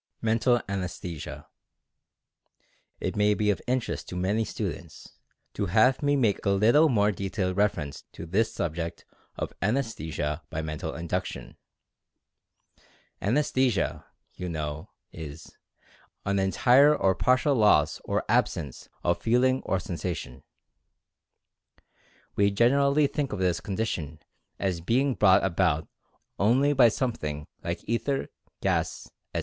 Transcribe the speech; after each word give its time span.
MENTAL 0.23 0.63
ANESTHESIA. 0.67 1.45
It 2.99 3.15
may 3.15 3.35
be 3.35 3.51
of 3.51 3.61
interest 3.67 4.09
to 4.09 4.15
many 4.15 4.43
students, 4.43 5.11
to 5.53 5.67
have 5.67 6.01
me 6.01 6.15
make 6.15 6.43
a 6.43 6.49
little 6.49 6.89
more 6.89 7.11
detailed 7.11 7.55
reference 7.55 8.01
to 8.13 8.25
this 8.25 8.51
subject 8.51 9.05
120 9.35 9.45
Mental 9.45 9.51
Fascination 9.59 9.61
of 9.61 9.69
Anaesthesia 9.69 10.41
by 10.49 10.61
Mental 10.63 10.95
Induction. 10.95 11.57
Anaesthesia, 13.21 14.05
you 14.33 14.49
know 14.49 14.89
is 15.11 15.55
"an 16.25 16.39
entire 16.39 16.95
or 16.95 17.13
partial 17.13 17.53
loss 17.53 18.01
or 18.03 18.25
absence 18.27 18.89
of 19.03 19.21
feeling 19.21 19.61
or 19.67 19.79
sensation." 19.79 20.41
We 22.35 22.49
generally 22.49 23.05
think 23.05 23.31
of 23.33 23.37
this 23.37 23.59
condition 23.59 24.17
as 24.57 24.81
being 24.81 25.13
brought 25.13 25.45
about 25.45 25.87
only 26.39 26.73
by 26.73 26.89
something 26.89 27.45
like 27.63 27.83
ether, 27.85 28.29
gas, 28.63 29.07
etc. 29.35 29.39